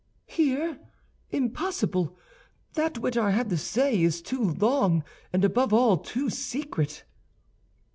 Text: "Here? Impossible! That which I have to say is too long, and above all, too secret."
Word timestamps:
"Here? 0.25 0.79
Impossible! 1.29 2.17
That 2.73 2.97
which 2.97 3.15
I 3.17 3.29
have 3.29 3.49
to 3.49 3.57
say 3.57 4.01
is 4.01 4.23
too 4.23 4.43
long, 4.43 5.03
and 5.31 5.45
above 5.45 5.73
all, 5.73 5.97
too 5.99 6.27
secret." 6.31 7.03